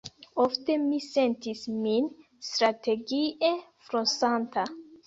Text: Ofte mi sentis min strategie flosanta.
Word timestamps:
Ofte 0.43 0.77
mi 0.85 1.01
sentis 1.07 1.61
min 1.83 2.09
strategie 2.49 3.57
flosanta. 3.91 4.71